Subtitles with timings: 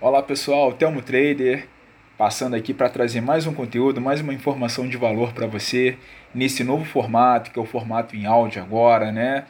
[0.00, 1.66] Olá pessoal, Telmo Trader,
[2.16, 5.98] passando aqui para trazer mais um conteúdo, mais uma informação de valor para você
[6.32, 9.46] nesse novo formato, que é o formato em áudio agora, né?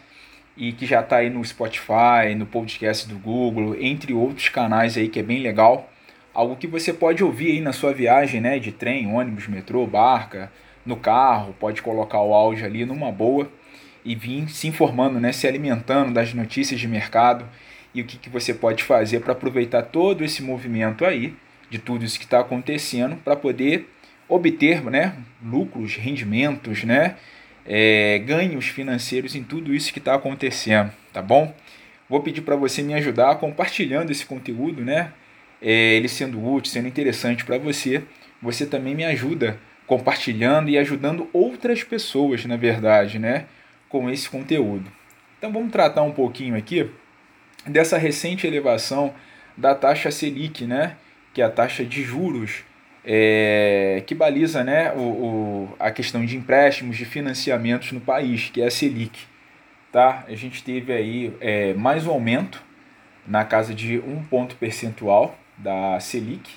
[0.56, 5.10] E que já está aí no Spotify, no podcast do Google, entre outros canais aí
[5.10, 5.90] que é bem legal.
[6.32, 8.58] Algo que você pode ouvir aí na sua viagem, né?
[8.58, 10.50] De trem, ônibus, metrô, barca,
[10.82, 13.52] no carro, pode colocar o áudio ali numa boa
[14.02, 15.30] e vir se informando, né?
[15.30, 17.44] Se alimentando das notícias de mercado
[17.94, 21.34] e o que, que você pode fazer para aproveitar todo esse movimento aí,
[21.70, 23.88] de tudo isso que está acontecendo, para poder
[24.28, 27.16] obter né, lucros, rendimentos, né,
[27.66, 31.54] é, ganhos financeiros em tudo isso que está acontecendo, tá bom?
[32.08, 35.12] Vou pedir para você me ajudar compartilhando esse conteúdo, né?
[35.60, 38.02] É, ele sendo útil, sendo interessante para você,
[38.40, 43.46] você também me ajuda compartilhando e ajudando outras pessoas, na verdade, né,
[43.88, 44.90] com esse conteúdo.
[45.38, 46.88] Então vamos tratar um pouquinho aqui
[47.68, 49.12] dessa recente elevação
[49.56, 50.96] da taxa Selic, né,
[51.34, 52.64] que é a taxa de juros
[53.04, 58.60] é, que baliza né, o, o, a questão de empréstimos, de financiamentos no país, que
[58.60, 59.26] é a Selic.
[59.90, 60.24] Tá?
[60.28, 62.62] A gente teve aí é, mais um aumento
[63.26, 66.50] na casa de um ponto percentual da Selic.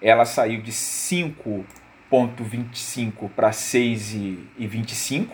[0.00, 5.28] Ela saiu de 5,25 para 6,25,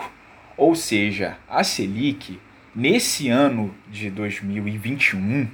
[0.56, 2.40] ou seja, a Selic
[2.76, 5.48] Nesse ano de 2021,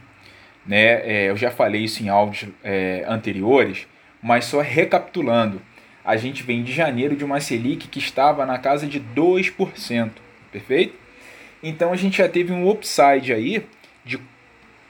[0.67, 0.79] né,
[1.09, 3.87] é, eu já falei isso em áudios é, anteriores,
[4.21, 5.63] mas só recapitulando,
[6.05, 10.11] a gente vem de janeiro de uma Selic que estava na casa de 2%,
[10.51, 10.95] perfeito?
[11.63, 13.65] Então a gente já teve um upside aí
[14.05, 14.19] de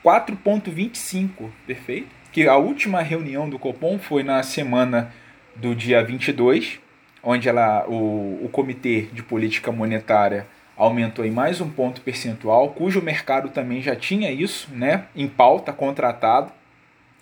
[0.03, 2.09] 4,25, perfeito?
[2.33, 5.13] Que a última reunião do Copom foi na semana
[5.55, 6.81] do dia 22,
[7.23, 10.47] onde ela, o, o Comitê de Política Monetária
[10.85, 15.73] aumentou em mais um ponto percentual, cujo mercado também já tinha isso né, em pauta,
[15.73, 16.53] contratado.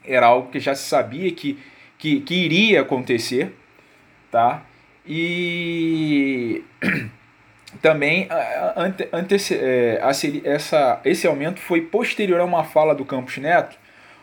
[0.05, 1.59] Era algo que já se sabia que,
[1.99, 3.55] que, que iria acontecer.
[4.31, 4.63] Tá?
[5.07, 6.65] E
[7.83, 8.29] também
[8.77, 10.01] ante, ante, é,
[10.45, 13.77] essa, esse aumento foi posterior a uma fala do Campos Neto,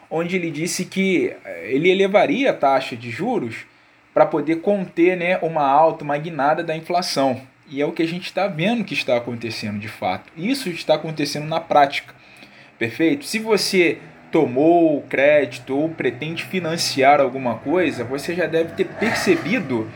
[0.10, 3.68] onde ele disse que é, ele elevaria a taxa de juros
[4.16, 7.40] para poder conter né, uma alta, uma guinada da inflação.
[7.70, 10.32] E é o que a gente está vendo que está acontecendo de fato.
[10.38, 12.14] Isso está acontecendo na prática.
[12.80, 13.26] Perfeito?
[13.26, 14.00] Se você
[14.32, 19.90] tomou crédito ou pretende financiar alguma coisa, você já deve ter percebido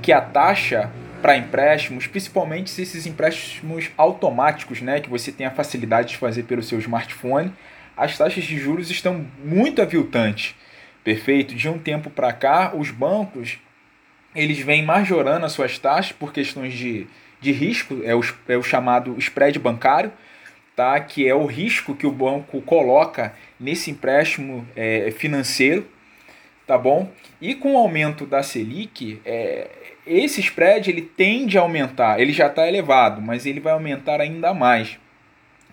[0.00, 0.90] que a taxa
[1.20, 6.44] para empréstimos, principalmente se esses empréstimos automáticos, né, que você tem a facilidade de fazer
[6.44, 7.52] pelo seu smartphone,
[7.96, 10.54] as taxas de juros estão muito aviltantes.
[11.02, 11.54] Perfeito?
[11.54, 13.58] De um tempo para cá, os bancos
[14.34, 17.06] eles vêm majorando as suas taxas por questões de,
[17.40, 20.12] de risco, é o, é o chamado spread bancário,
[20.76, 20.98] tá?
[21.00, 25.86] que é o risco que o banco coloca nesse empréstimo é, financeiro,
[26.66, 27.10] tá bom?
[27.40, 29.68] E com o aumento da Selic, é,
[30.06, 34.54] esse spread ele tende a aumentar, ele já está elevado, mas ele vai aumentar ainda
[34.54, 34.98] mais,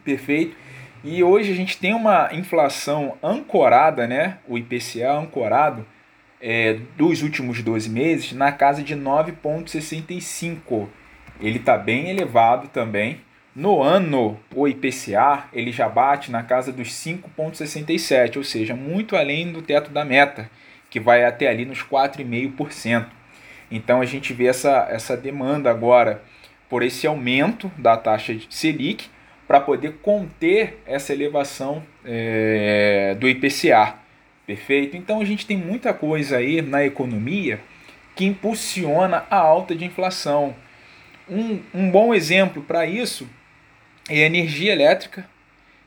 [0.03, 0.55] perfeito?
[1.03, 4.39] E hoje a gente tem uma inflação ancorada, né?
[4.47, 5.85] o IPCA ancorado,
[6.47, 10.87] é, dos últimos 12 meses na casa de 9,65.
[11.41, 13.19] Ele está bem elevado também.
[13.55, 19.51] No ano, o IPCA ele já bate na casa dos 5,67, ou seja, muito além
[19.51, 20.47] do teto da meta,
[20.87, 23.07] que vai até ali nos 4,5%.
[23.71, 26.21] Então a gente vê essa, essa demanda agora
[26.69, 29.07] por esse aumento da taxa de Selic
[29.47, 34.04] para poder conter essa elevação é, do IPCA.
[34.45, 34.95] Perfeito?
[34.95, 37.59] Então a gente tem muita coisa aí na economia
[38.15, 40.55] que impulsiona a alta de inflação.
[41.29, 43.27] Um, um bom exemplo para isso
[44.07, 45.27] é a energia elétrica,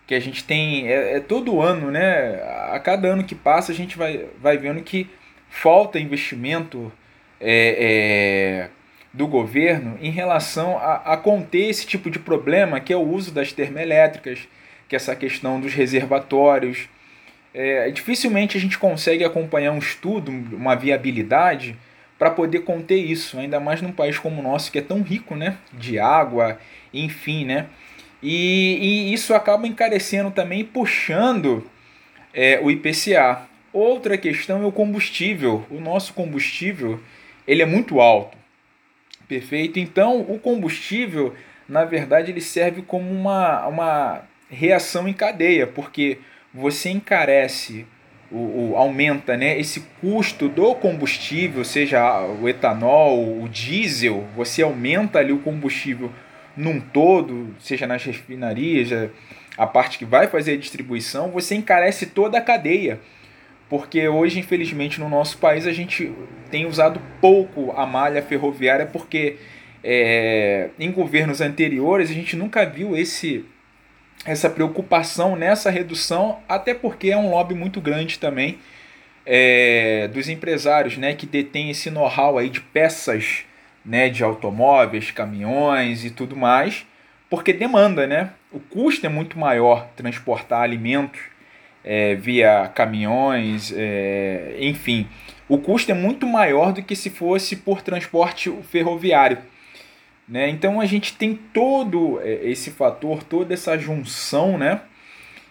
[0.07, 2.43] que a gente tem é, é, todo ano, né?
[2.73, 5.09] A cada ano que passa a gente vai, vai vendo que
[5.49, 6.93] falta investimento
[7.41, 8.71] é, é,
[9.13, 13.31] do governo em relação a, a conter esse tipo de problema que é o uso
[13.31, 14.49] das termoelétricas,
[14.89, 16.89] que é essa questão dos reservatórios
[17.59, 21.77] é, dificilmente a gente consegue acompanhar um estudo, uma viabilidade,
[22.17, 25.35] para poder conter isso, ainda mais num país como o nosso, que é tão rico
[25.35, 26.61] né, de água,
[26.95, 27.67] enfim, né?
[28.23, 31.69] E, e isso acaba encarecendo também, puxando
[32.33, 33.43] é, o IPCA.
[33.73, 35.67] Outra questão é o combustível.
[35.69, 37.01] O nosso combustível
[37.47, 38.37] ele é muito alto,
[39.27, 39.81] perfeito?
[39.81, 41.35] Então, o combustível,
[41.69, 46.19] na verdade, ele serve como uma, uma reação em cadeia, porque
[46.53, 47.87] você encarece,
[48.31, 55.19] o, o, aumenta né, esse custo do combustível, seja o etanol, o diesel, você aumenta
[55.19, 56.11] ali o combustível
[56.57, 59.11] num todo, seja nas refinarias,
[59.57, 63.01] a parte que vai fazer a distribuição, você encarece toda a cadeia.
[63.69, 66.13] porque hoje, infelizmente, no nosso país a gente
[66.51, 69.37] tem usado pouco a malha ferroviária, porque
[69.85, 73.45] é, em governos anteriores a gente nunca viu esse
[74.29, 78.59] essa preocupação nessa redução, até porque é um lobby muito grande também
[79.25, 83.45] é, dos empresários, né, que detêm esse know-how aí de peças,
[83.85, 86.87] né, de automóveis, caminhões e tudo mais,
[87.29, 88.31] porque demanda, né?
[88.51, 91.21] O custo é muito maior transportar alimentos
[91.85, 95.07] é, via caminhões, é, enfim,
[95.47, 99.39] o custo é muito maior do que se fosse por transporte ferroviário.
[100.29, 100.51] Né?
[100.51, 104.83] Então a gente tem todo é, esse fator, toda essa junção, né?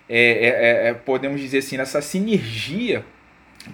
[0.09, 3.03] É, é, é, é, podemos dizer assim, essa sinergia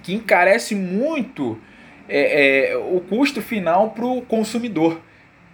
[0.02, 1.60] que encarece muito
[2.08, 5.00] é, o custo final para o consumidor.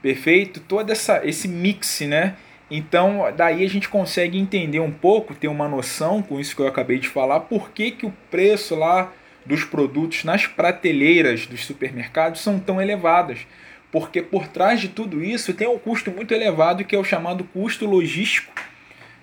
[0.00, 0.60] Perfeito?
[0.60, 2.36] Todo essa, esse mix, né?
[2.70, 6.68] Então, daí a gente consegue entender um pouco, ter uma noção com isso que eu
[6.68, 9.12] acabei de falar, por que, que o preço lá
[9.44, 13.46] dos produtos nas prateleiras dos supermercados são tão elevadas
[13.92, 17.44] porque por trás de tudo isso tem um custo muito elevado que é o chamado
[17.44, 18.52] custo logístico,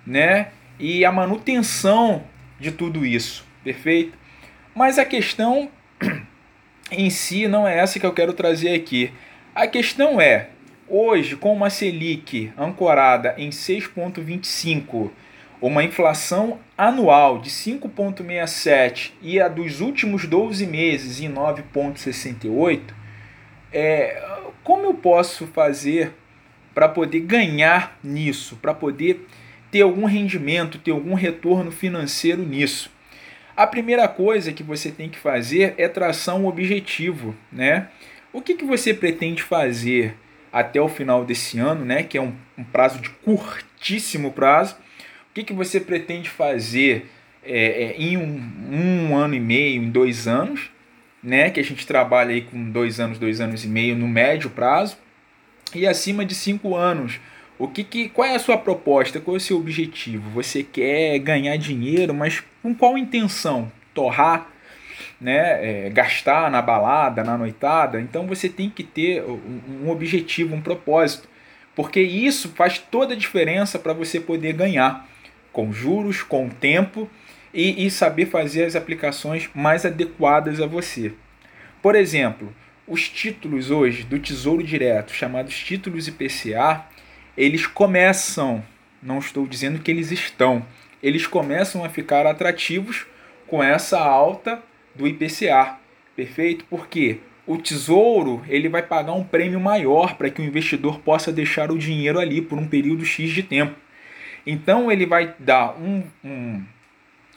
[0.05, 0.49] né?
[0.79, 2.23] E a manutenção
[2.59, 4.17] de tudo isso, perfeito?
[4.75, 5.69] Mas a questão
[6.91, 9.11] em si não é essa que eu quero trazer aqui.
[9.55, 10.49] A questão é,
[10.87, 15.09] hoje com uma Selic ancorada em 6.25,
[15.59, 22.81] uma inflação anual de 5.67 e a dos últimos 12 meses em 9.68,
[23.73, 24.23] é,
[24.67, 26.11] como eu posso fazer
[26.75, 29.25] para poder ganhar nisso, para poder
[29.71, 32.91] ter algum rendimento, ter algum retorno financeiro nisso?
[33.55, 37.87] A primeira coisa que você tem que fazer é traçar um objetivo, né?
[38.33, 40.17] O que, que você pretende fazer
[40.51, 42.03] até o final desse ano, né?
[42.03, 44.75] Que é um, um prazo de curtíssimo prazo.
[45.31, 47.09] O que, que você pretende fazer
[47.41, 50.69] é, é, em um, um ano e meio, em dois anos?
[51.27, 54.49] Né, que a gente trabalha aí com dois anos, dois anos e meio no médio
[54.49, 54.97] prazo,
[55.75, 57.19] e acima de cinco anos.
[57.59, 59.19] O que, que qual é a sua proposta?
[59.19, 60.29] Qual é o seu objetivo?
[60.29, 63.69] Você quer ganhar dinheiro, mas com qual intenção?
[63.93, 64.47] Torrar,
[65.19, 67.99] né, é, gastar na balada, na noitada?
[67.99, 71.27] Então você tem que ter um objetivo, um propósito,
[71.75, 75.05] porque isso faz toda a diferença para você poder ganhar
[75.51, 77.09] com juros, com tempo
[77.57, 81.11] e, e saber fazer as aplicações mais adequadas a você.
[81.81, 82.53] Por exemplo,
[82.87, 86.85] os títulos hoje do Tesouro Direto, chamados títulos IPCA,
[87.35, 88.63] eles começam,
[89.01, 90.63] não estou dizendo que eles estão,
[91.01, 93.07] eles começam a ficar atrativos
[93.47, 94.61] com essa alta
[94.93, 95.77] do IPCA,
[96.15, 96.63] perfeito?
[96.69, 101.71] Porque o Tesouro ele vai pagar um prêmio maior para que o investidor possa deixar
[101.71, 103.75] o dinheiro ali por um período X de tempo.
[104.45, 106.63] Então ele vai dar um, um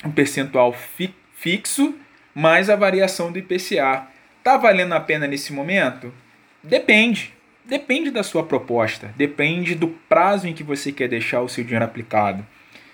[0.04, 1.94] um percentual fi fixo
[2.34, 4.06] mais a variação do IPCA.
[4.42, 6.12] Tá valendo a pena nesse momento?
[6.62, 7.32] Depende.
[7.64, 11.84] Depende da sua proposta, depende do prazo em que você quer deixar o seu dinheiro
[11.84, 12.44] aplicado.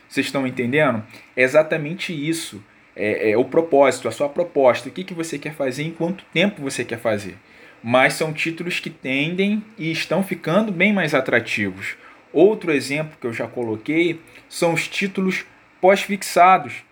[0.08, 1.02] Vocês estão entendendo?
[1.36, 2.62] É exatamente isso.
[2.94, 6.24] É, é, o propósito, a sua proposta, o que, que você quer fazer, em quanto
[6.32, 7.36] tempo você quer fazer.
[7.82, 11.96] Mas são títulos que tendem e estão ficando bem mais atrativos.
[12.32, 15.44] Outro exemplo que eu já coloquei são os títulos
[15.80, 16.85] pós-fixados.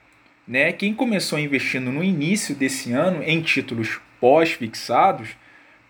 [0.47, 0.73] Né?
[0.73, 5.31] Quem começou investindo no início desse ano em títulos pós-fixados,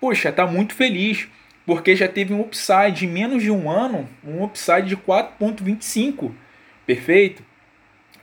[0.00, 1.28] poxa, está muito feliz,
[1.66, 6.32] porque já teve um upside em menos de um ano, um upside de 4,25,
[6.86, 7.42] perfeito?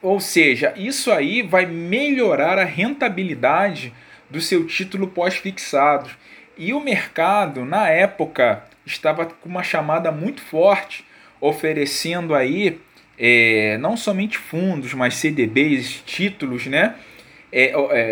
[0.01, 3.94] Ou seja, isso aí vai melhorar a rentabilidade
[4.29, 6.10] do seu título pós-fixado.
[6.58, 11.06] E o mercado, na época, estava com uma chamada muito forte,
[11.39, 12.79] oferecendo aí
[13.24, 16.96] é, não somente fundos, mas CDBs, títulos, né?
[17.51, 17.72] É,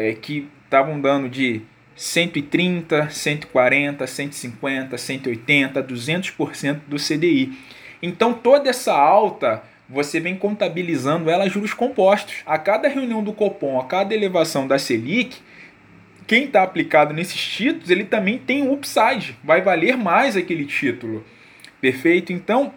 [0.10, 1.62] é, que estavam dando de
[1.96, 7.58] 130, 140, 150, 180, 200% do CDI.
[8.04, 12.36] Então toda essa alta você vem contabilizando ela juros compostos.
[12.46, 15.38] A cada reunião do Copom, a cada elevação da Selic,
[16.28, 21.25] quem está aplicado nesses títulos, ele também tem um upside, vai valer mais aquele título.
[21.82, 22.32] Perfeito?
[22.32, 22.74] Então,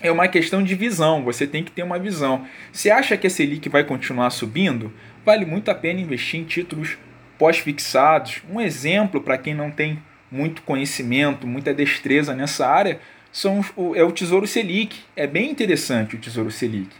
[0.00, 2.46] é uma questão de visão, você tem que ter uma visão.
[2.72, 4.92] Você acha que a Selic vai continuar subindo?
[5.24, 6.96] Vale muito a pena investir em títulos
[7.36, 8.42] pós-fixados.
[8.50, 9.98] Um exemplo para quem não tem
[10.30, 13.00] muito conhecimento, muita destreza nessa área,
[13.32, 13.64] são,
[13.94, 15.00] é o Tesouro Selic.
[15.16, 16.90] É bem interessante o Tesouro Selic,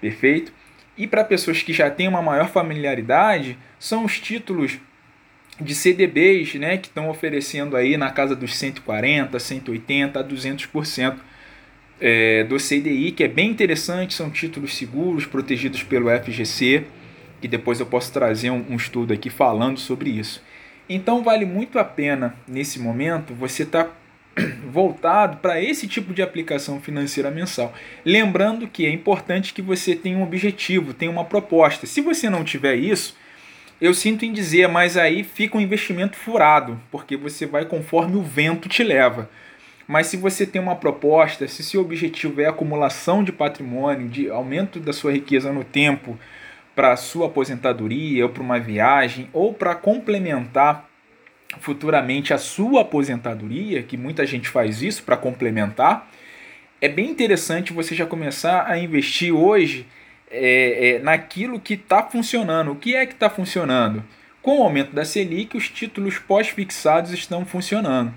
[0.00, 0.52] perfeito?
[0.96, 4.78] E para pessoas que já têm uma maior familiaridade, são os títulos
[5.60, 11.16] de CDBs né, que estão oferecendo aí na casa dos 140, 180 a 200%
[12.04, 16.84] é, do CDI, que é bem interessante, são títulos seguros, protegidos pelo FGC,
[17.40, 20.42] que depois eu posso trazer um, um estudo aqui falando sobre isso.
[20.88, 23.92] Então vale muito a pena nesse momento você estar tá
[24.68, 27.72] voltado para esse tipo de aplicação financeira mensal.
[28.04, 31.86] Lembrando que é importante que você tenha um objetivo, tenha uma proposta.
[31.86, 33.16] Se você não tiver isso,
[33.80, 38.22] eu sinto em dizer, mas aí fica um investimento furado, porque você vai conforme o
[38.22, 39.30] vento te leva.
[39.86, 44.78] Mas se você tem uma proposta, se seu objetivo é acumulação de patrimônio, de aumento
[44.78, 46.18] da sua riqueza no tempo,
[46.74, 50.88] para sua aposentadoria, ou para uma viagem, ou para complementar
[51.60, 56.08] futuramente a sua aposentadoria, que muita gente faz isso para complementar,
[56.80, 59.86] é bem interessante você já começar a investir hoje
[60.30, 62.72] é, é, naquilo que está funcionando.
[62.72, 64.02] O que é que está funcionando?
[64.40, 68.12] Com o aumento da Selic, os títulos pós-fixados estão funcionando.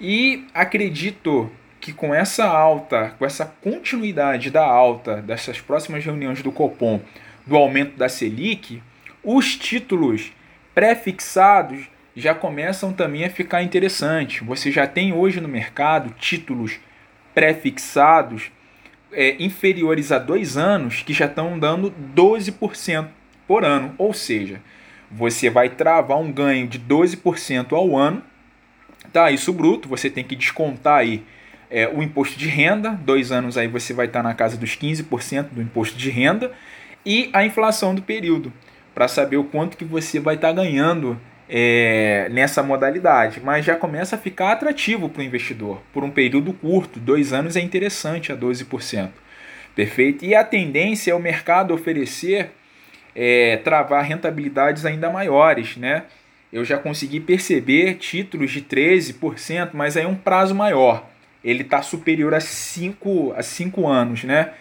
[0.00, 1.50] E acredito
[1.80, 7.00] que com essa alta, com essa continuidade da alta dessas próximas reuniões do Copom,
[7.46, 8.82] do aumento da Selic,
[9.22, 10.32] os títulos
[10.74, 14.44] pré-fixados já começam também a ficar interessantes.
[14.46, 16.78] Você já tem hoje no mercado títulos
[17.34, 18.50] pré-fixados
[19.12, 23.08] é, inferiores a dois anos que já estão dando 12%
[23.46, 23.94] por ano.
[23.98, 24.60] Ou seja,
[25.10, 28.22] você vai travar um ganho de 12% ao ano.
[29.12, 31.22] Tá, isso bruto, você tem que descontar aí
[31.70, 35.48] é, o imposto de renda, dois anos aí você vai estar na casa dos 15%
[35.52, 36.52] do imposto de renda,
[37.04, 38.52] e a inflação do período,
[38.94, 44.16] para saber o quanto que você vai estar ganhando é, nessa modalidade, mas já começa
[44.16, 45.80] a ficar atrativo para o investidor.
[45.92, 49.10] Por um período curto, dois anos é interessante a 12%.
[49.74, 50.24] Perfeito?
[50.24, 52.50] E a tendência é o mercado oferecer,
[53.14, 55.76] é, travar rentabilidades ainda maiores.
[55.76, 56.04] Né?
[56.52, 61.08] Eu já consegui perceber títulos de 13%, mas aí é um prazo maior.
[61.42, 64.24] Ele está superior a 5 a cinco anos.
[64.24, 64.52] Né?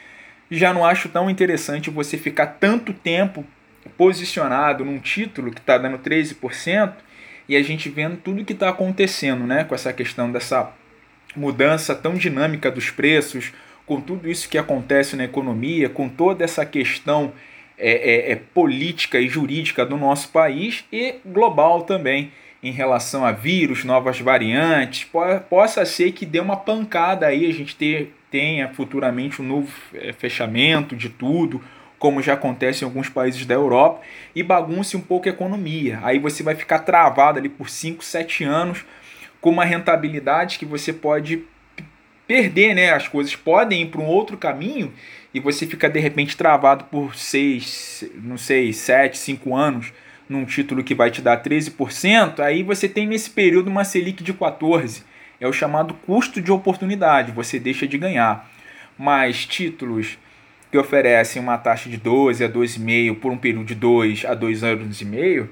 [0.50, 3.46] Já não acho tão interessante você ficar tanto tempo
[3.98, 6.94] posicionado num título que está dando 13%
[7.48, 10.72] e a gente vendo tudo que está acontecendo né, com essa questão dessa
[11.36, 13.54] mudança tão dinâmica dos preços,
[13.86, 17.34] com tudo isso que acontece na economia, com toda essa questão
[17.78, 22.32] é, é, é política e jurídica do nosso país e global também
[22.66, 25.08] em relação a vírus, novas variantes,
[25.50, 30.12] possa ser que dê uma pancada aí, a gente ter, tenha futuramente um novo é,
[30.12, 31.62] fechamento de tudo,
[32.00, 34.02] como já acontece em alguns países da Europa,
[34.34, 36.00] e bagunce um pouco a economia.
[36.02, 38.84] Aí você vai ficar travado ali por 5, 7 anos
[39.40, 41.44] com uma rentabilidade que você pode
[42.28, 42.92] perder, né?
[42.92, 44.94] As coisas podem ir para um outro caminho
[45.34, 49.94] e você fica de repente travado por 6, não sei, 7, 5 anos
[50.28, 54.34] num título que vai te dar 13%, aí você tem nesse período uma Selic de
[54.34, 55.04] 14.
[55.40, 58.50] É o chamado custo de oportunidade, você deixa de ganhar.
[58.98, 60.18] Mas títulos
[60.72, 64.64] que oferecem uma taxa de 12 a 2,5 por um período de 2 a 2
[64.64, 65.50] anos e meio,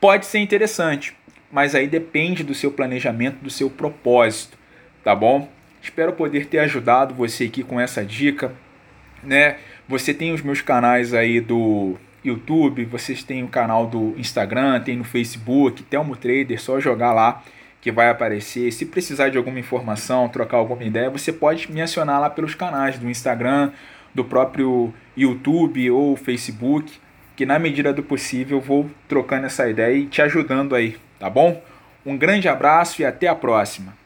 [0.00, 1.14] pode ser interessante,
[1.52, 4.58] mas aí depende do seu planejamento, do seu propósito,
[5.04, 5.48] tá bom?
[5.82, 8.52] Espero poder ter ajudado você aqui com essa dica,
[9.22, 9.56] né?
[9.88, 14.96] Você tem os meus canais aí do YouTube, vocês têm o canal do Instagram, tem
[14.96, 17.42] no Facebook, Telmo Trader, só jogar lá
[17.80, 18.70] que vai aparecer.
[18.72, 22.98] Se precisar de alguma informação, trocar alguma ideia, você pode me acionar lá pelos canais
[22.98, 23.72] do Instagram,
[24.14, 26.92] do próprio YouTube ou Facebook,
[27.34, 31.62] que na medida do possível vou trocando essa ideia e te ajudando aí, tá bom?
[32.04, 33.99] Um grande abraço e até a próxima.